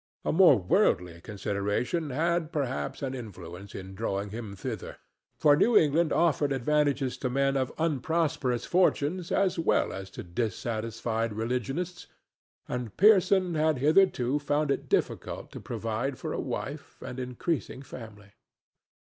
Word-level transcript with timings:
A 0.25 0.31
more 0.31 0.57
worldly 0.57 1.21
consideration 1.21 2.09
had 2.09 2.51
perhaps 2.51 3.03
an 3.03 3.13
influence 3.13 3.75
in 3.75 3.93
drawing 3.93 4.31
him 4.31 4.55
thither, 4.55 4.97
for 5.37 5.55
New 5.55 5.77
England 5.77 6.11
offered 6.11 6.51
advantages 6.51 7.17
to 7.19 7.29
men 7.29 7.55
of 7.55 7.71
unprosperous 7.77 8.65
fortunes 8.65 9.31
as 9.31 9.59
well 9.59 9.93
as 9.93 10.09
to 10.09 10.23
dissatisfied 10.23 11.33
religionists, 11.33 12.07
and 12.67 12.97
Pearson 12.97 13.53
had 13.53 13.77
hitherto 13.77 14.39
found 14.39 14.71
it 14.71 14.89
difficult 14.89 15.51
to 15.51 15.59
provide 15.59 16.17
for 16.17 16.33
a 16.33 16.39
wife 16.39 16.99
and 17.03 17.19
increasing 17.19 17.83
family. 17.83 18.31